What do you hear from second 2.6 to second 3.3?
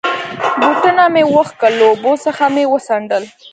و څنډل.